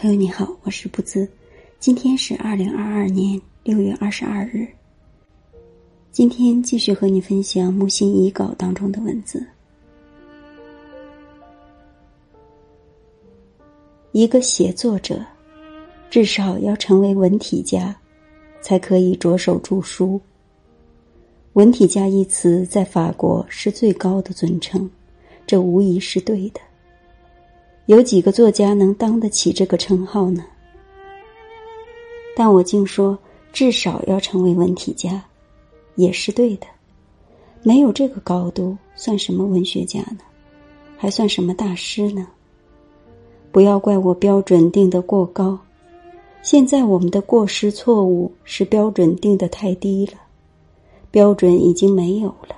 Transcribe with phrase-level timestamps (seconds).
[0.00, 1.28] 朋友你好，我是不兹，
[1.80, 4.64] 今天是二零二二年六月二十二日。
[6.12, 9.44] 今天继续和你分享木心遗稿当中的文字。
[14.12, 15.20] 一个写作者，
[16.08, 17.92] 至少要成为文体家，
[18.60, 20.20] 才可以着手著书。
[21.54, 24.88] 文体家一词在法国是最高的尊称，
[25.44, 26.60] 这无疑是对的。
[27.88, 30.44] 有几个作家能当得起这个称号呢？
[32.36, 33.18] 但我竟说，
[33.50, 35.24] 至少要成为文体家，
[35.94, 36.66] 也是对的。
[37.62, 40.18] 没有这个高度，算什么文学家呢？
[40.98, 42.26] 还算什么大师呢？
[43.50, 45.58] 不要怪我标准定得过高。
[46.42, 50.12] 现在我们的过失错误是标准定得太低了，
[51.10, 52.54] 标准已经没有了。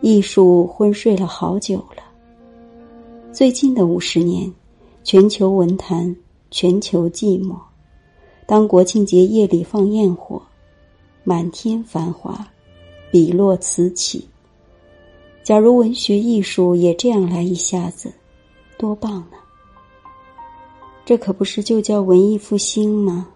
[0.00, 2.02] 艺术昏睡了好久了。
[3.32, 4.52] 最近的五十年，
[5.02, 6.14] 全球文坛，
[6.50, 7.56] 全球寂寞。
[8.44, 10.42] 当国庆节夜里放焰火，
[11.24, 12.46] 满天繁华，
[13.10, 14.28] 笔落此起。
[15.42, 18.12] 假如文学艺术也这样来一下子，
[18.76, 19.38] 多棒呢！
[21.06, 23.26] 这可不是就叫文艺复兴吗？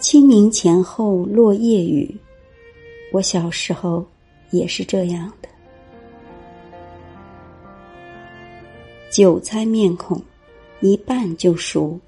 [0.00, 2.12] 清明前后落叶雨，
[3.12, 4.04] 我小时候。
[4.56, 5.48] 也是这样的，
[9.10, 10.22] 韭菜面孔，
[10.80, 11.98] 一半就熟。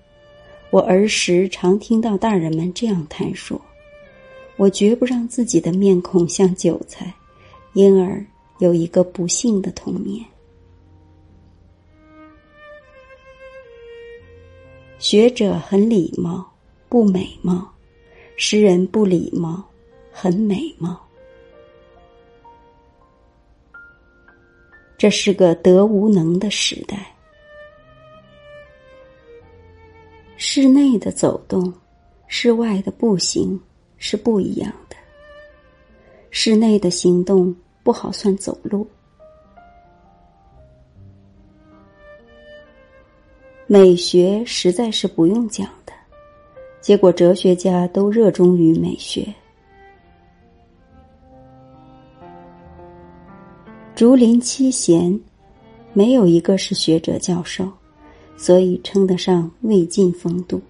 [0.70, 3.58] 我儿时常听到大人们这样谈说，
[4.56, 7.14] 我绝不让自己的面孔像韭菜，
[7.72, 8.22] 因而
[8.58, 10.22] 有一个不幸的童年。
[14.98, 16.44] 学者很礼貌，
[16.88, 17.72] 不美貌；
[18.36, 19.64] 诗人不礼貌，
[20.12, 21.07] 很美貌。
[24.98, 27.14] 这是个德无能的时代。
[30.36, 31.72] 室内的走动，
[32.26, 33.58] 室外的步行
[33.96, 34.96] 是不一样的。
[36.30, 37.54] 室内的行动
[37.84, 38.84] 不好算走路。
[43.68, 45.92] 美学实在是不用讲的，
[46.80, 49.32] 结果哲学家都热衷于美学。
[53.98, 55.18] 竹林七贤，
[55.92, 57.68] 没有一个是学者教授，
[58.36, 60.62] 所以称得上魏晋风度。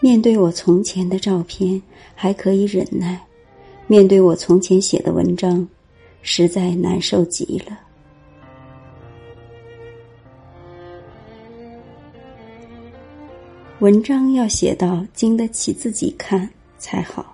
[0.00, 1.80] 面对我从前的照片，
[2.16, 3.16] 还可以忍耐；
[3.86, 5.64] 面对我从前写的文章，
[6.20, 7.78] 实在难受极了。
[13.78, 17.33] 文章要写到经得起自己看才好。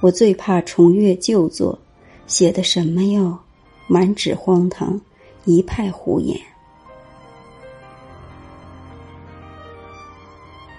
[0.00, 1.78] 我最怕重阅旧作，
[2.26, 3.38] 写的什么哟？
[3.86, 4.98] 满纸荒唐，
[5.44, 6.40] 一派胡言。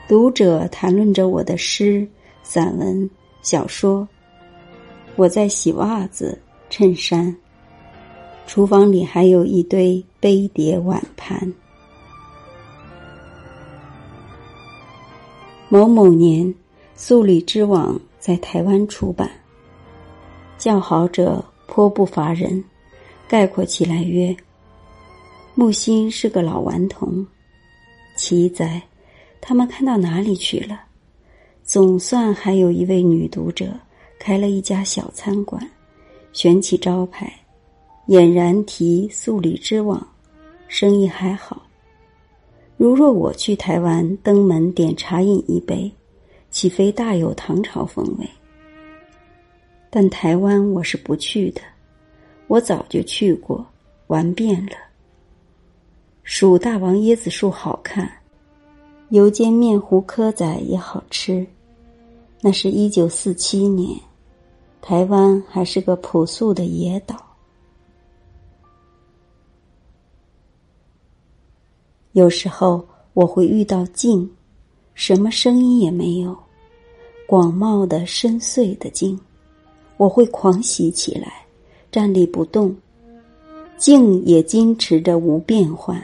[0.08, 2.08] 读者谈论着我的诗、
[2.42, 3.08] 散文、
[3.44, 4.08] 小说，
[5.16, 7.36] 我在洗袜子、衬衫，
[8.48, 11.54] 厨房里还有一堆杯碟碗盘。
[15.70, 16.54] 某某年，
[16.96, 18.02] 素里之网。
[18.22, 19.28] 在台湾出版，
[20.56, 22.64] 叫好者颇不乏人。
[23.28, 24.36] 概括起来曰：
[25.56, 27.26] 木心是个老顽童。
[28.16, 28.80] 奇哉，
[29.42, 30.82] 他们看到哪里去了？
[31.64, 33.74] 总算还有一位女读者，
[34.20, 35.68] 开了一家小餐馆，
[36.32, 37.34] 悬起招牌，
[38.08, 40.06] 俨然提素里之网，
[40.68, 41.60] 生意还好。
[42.78, 45.92] 如若我去台湾登门点茶饮一杯。
[46.52, 48.30] 岂非大有唐朝风味？
[49.90, 51.62] 但台湾我是不去的，
[52.48, 53.66] 我早就去过，
[54.08, 54.74] 玩遍了。
[56.24, 58.12] 蜀大王椰子树好看，
[59.10, 61.48] 油煎面糊蚵仔也好吃。
[62.42, 63.98] 那是一九四七年，
[64.82, 67.16] 台湾还是个朴素的野岛。
[72.12, 74.30] 有时候我会遇到静。
[74.94, 76.38] 什么声音也没有，
[77.26, 79.20] 广袤的深邃的静，
[79.98, 81.46] 我会狂喜起来，
[81.92, 82.76] 站立不动，
[83.78, 86.02] 静也矜持着无变换。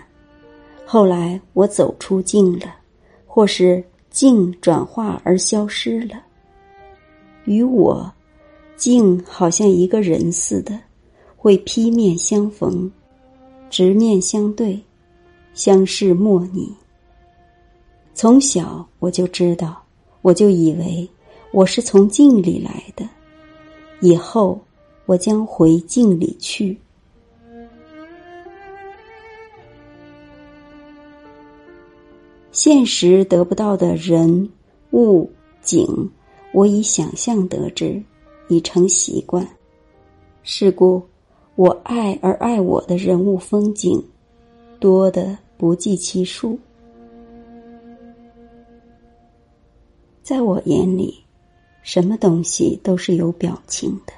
[0.85, 2.75] 后来我走出静了，
[3.25, 6.15] 或是静转化而消失了。
[7.45, 8.11] 与我，
[8.77, 10.79] 静好像一个人似的，
[11.35, 12.89] 会劈面相逢，
[13.69, 14.79] 直面相对，
[15.53, 16.73] 相视莫拟。
[18.17, 19.79] 从小我就知道，
[20.23, 21.07] 我就以为
[21.51, 23.07] 我是从镜里来的，
[24.01, 24.59] 以后
[25.05, 26.75] 我将回镜里去。
[32.51, 34.49] 现实得不到的人
[34.93, 35.29] 物
[35.61, 35.87] 景，
[36.53, 38.01] 我以想象得知，
[38.47, 39.47] 已成习惯。
[40.41, 41.03] 是故，
[41.53, 44.03] 我爱而爱我的人物风景，
[44.79, 46.57] 多的不计其数。
[50.27, 51.23] 在我眼里，
[51.83, 54.13] 什么东西都是有表情的；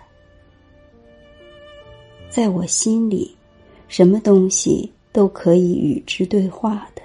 [2.31, 3.37] 在我心里，
[3.87, 7.01] 什么东西都可以与之对话的。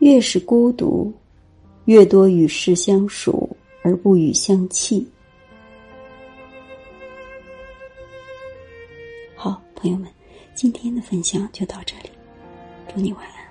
[0.00, 1.10] 越是孤独，
[1.86, 5.08] 越多与世相属而不与相弃。
[9.34, 10.06] 好，朋友们，
[10.54, 12.10] 今天的分享就到这里，
[12.94, 13.43] 祝你晚安。